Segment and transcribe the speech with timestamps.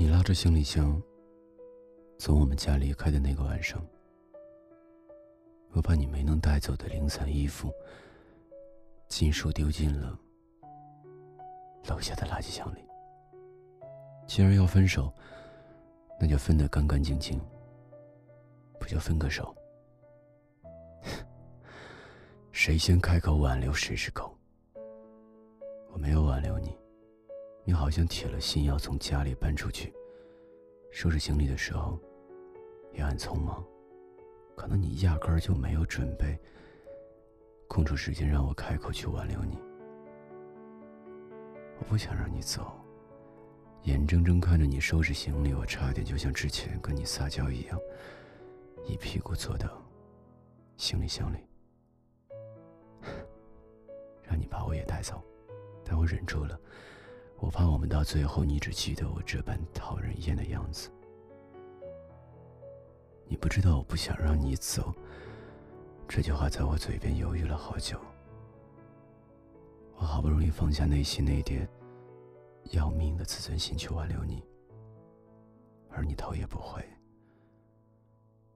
[0.00, 0.98] 你拉着行李箱
[2.18, 3.86] 从我们家离开的那个晚上，
[5.72, 7.70] 我把你没能带走的零散衣服
[9.08, 10.18] 尽数丢进了
[11.86, 12.78] 楼下的垃圾箱里。
[14.26, 15.12] 既然要分手，
[16.18, 17.38] 那就分得干干净净，
[18.78, 19.54] 不就分个手？
[22.52, 24.34] 谁先开口挽留谁是狗。
[25.92, 26.74] 我没有挽留你。
[27.70, 29.94] 你好像铁了心要从家里搬出去，
[30.90, 31.96] 收拾行李的时候
[32.92, 33.64] 也很匆忙，
[34.56, 36.36] 可能你压根儿就没有准备
[37.68, 39.56] 空出时间让我开口去挽留你。
[41.78, 42.72] 我不想让你走，
[43.84, 47.78] 眼睁睁看着你收拾行李，我差点就像之前跟你撒娇一样，
[48.84, 49.80] 一屁股坐到
[50.76, 51.38] 行李箱里，
[54.26, 55.22] 让你把我也带走，
[55.84, 56.58] 但我忍住了。
[57.40, 60.90] 我怕我们到最后，你只记得我这般讨人厌的样子。
[63.26, 64.94] 你不知道我不想让你走，
[66.06, 67.98] 这句话在我嘴边犹豫了好久。
[69.96, 71.66] 我好不容易放下内心那点
[72.72, 74.42] 要命的自尊心去挽留你，
[75.88, 76.84] 而你头也不回，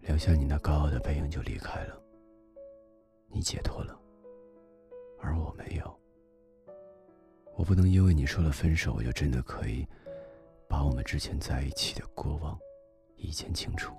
[0.00, 1.98] 留下你那高傲的背影就离开了。
[3.28, 3.98] 你解脱了，
[5.18, 6.00] 而我没有。
[7.66, 9.84] 不能因为你说了分手，我就真的可以
[10.68, 12.56] 把我们之前在一起的过往
[13.16, 13.92] 一见清楚，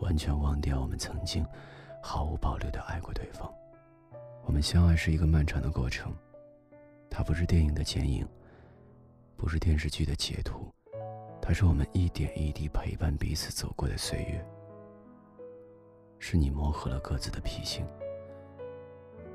[0.00, 1.42] 完全忘掉我们曾经
[2.02, 3.50] 毫无保留的爱过对方。
[4.44, 6.14] 我们相爱是一个漫长的过程，
[7.08, 8.28] 它不是电影的剪影，
[9.34, 10.70] 不是电视剧的截图，
[11.40, 14.46] 它是我们一点一滴陪伴彼此走过的岁月。
[16.18, 17.86] 是你磨合了各自的脾性，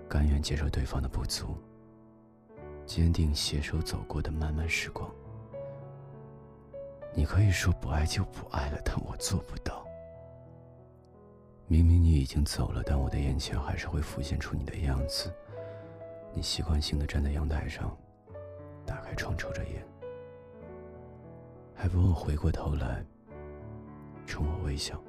[0.07, 1.57] 甘愿接受对方的不足。
[2.89, 5.07] 坚定携手走过的漫漫时光，
[7.13, 9.85] 你可以说不爱就不爱了，但我做不到。
[11.67, 15.31] 明明你已经走了，但我的眼前还是会浮现出你的样子。
[16.33, 17.95] 你习惯性的站在阳台上，
[18.87, 19.87] 打开窗抽着烟，
[21.75, 23.05] 还不忘回过头来
[24.25, 24.99] 冲我微笑。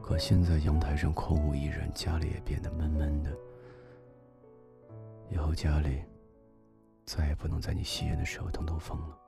[0.00, 3.30] 可现在阳台上空无一人，家里也变得闷闷的。
[5.28, 6.00] 以后家里。
[7.10, 9.18] 再也不能在你吸烟的时候通通风了。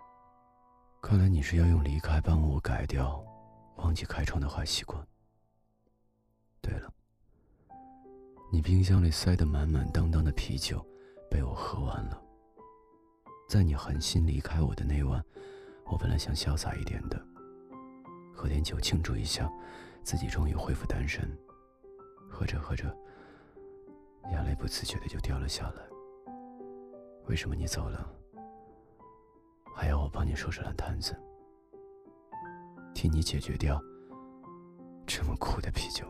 [1.00, 3.20] 看来你是要用离开帮我改掉
[3.78, 5.04] 忘记开窗的坏习惯。
[6.60, 6.88] 对了，
[8.52, 10.80] 你冰箱里塞得满满当当的啤酒
[11.28, 12.22] 被我喝完了。
[13.48, 15.20] 在你狠心离开我的那晚，
[15.86, 17.20] 我本来想潇洒一点的，
[18.32, 19.50] 喝点酒庆祝一下
[20.04, 21.36] 自己终于恢复单身。
[22.30, 22.96] 喝着喝着，
[24.30, 25.91] 眼泪不自觉的就掉了下来。
[27.26, 28.06] 为什么你走了，
[29.74, 31.16] 还要我帮你收拾烂摊子，
[32.94, 33.80] 替你解决掉
[35.06, 36.06] 这么苦的啤酒？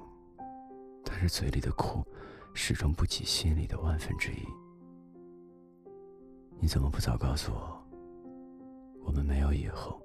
[1.04, 2.04] 但是嘴里的苦，
[2.54, 4.46] 始终不及心里的万分之一。
[6.58, 7.82] 你怎么不早告诉我，
[9.04, 10.00] 我们没有以后？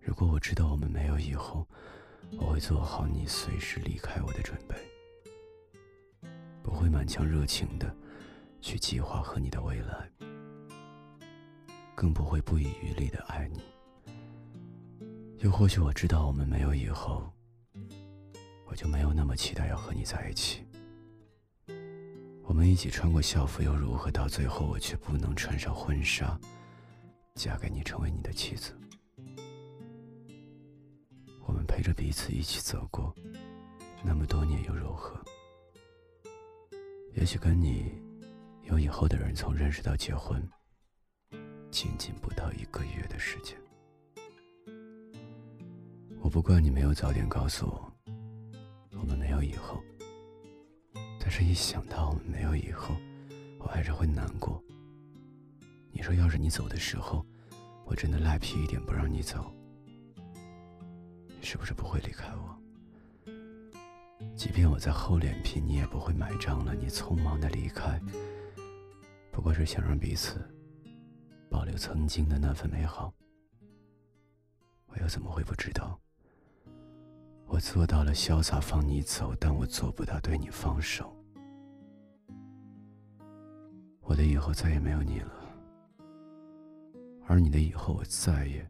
[0.00, 1.66] 如果我知道我们没有以后，
[2.38, 4.74] 我会做好你随时离开我的准备，
[6.62, 7.94] 不会满腔热情的。
[8.64, 10.10] 去计划和你的未来，
[11.94, 13.60] 更不会不遗余力的爱你。
[15.40, 17.30] 又或许我知道我们没有以后，
[18.64, 20.64] 我就没有那么期待要和你在一起。
[22.42, 24.10] 我们一起穿过校服又如何？
[24.10, 26.40] 到最后我却不能穿上婚纱，
[27.34, 28.72] 嫁给你成为你的妻子。
[31.44, 33.14] 我们陪着彼此一起走过
[34.02, 35.22] 那么多年又如何？
[37.12, 38.02] 也许跟你。
[38.64, 40.42] 有以后的人，从认识到结婚，
[41.70, 43.56] 仅仅不到一个月的时间。
[46.20, 47.92] 我不怪你没有早点告诉我，
[48.98, 49.82] 我们没有以后。
[51.20, 52.96] 但是，一想到我们没有以后，
[53.58, 54.62] 我还是会难过。
[55.92, 57.24] 你说，要是你走的时候，
[57.84, 59.52] 我真的赖皮一点不让你走，
[61.28, 62.58] 你是不是不会离开我？
[64.34, 66.74] 即便我再厚脸皮，你也不会买账了。
[66.74, 68.00] 你匆忙的离开。
[69.34, 70.40] 不过是想让彼此
[71.50, 73.12] 保留曾经的那份美好，
[74.86, 75.98] 我又怎么会不知道？
[77.46, 81.12] 我做到了潇洒放你走，但我做不到对你放手。
[84.02, 85.32] 我的以后再也没有你了，
[87.26, 88.64] 而你的以后我再也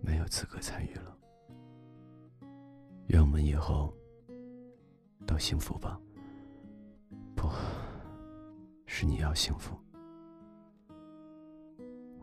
[0.00, 1.18] 没有资格参与了。
[3.08, 3.92] 愿我们以后
[5.26, 6.00] 都幸福吧。
[9.00, 9.78] 是你要幸福，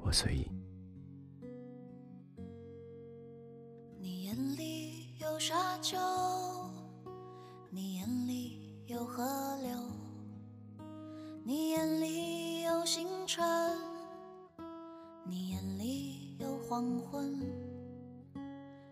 [0.04, 0.52] 我随意。
[3.98, 5.98] 你眼里有沙丘，
[7.70, 9.24] 你眼里有河
[9.62, 9.72] 流，
[11.46, 13.42] 你眼里有星辰，
[15.24, 17.40] 你眼里有黄昏，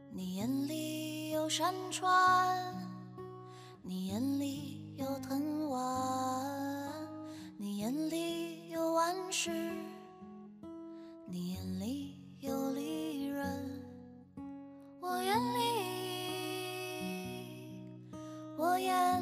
[0.10, 2.74] 你眼里有山川，
[3.82, 6.53] 你眼里有藤蔓。
[18.78, 19.13] Yeah.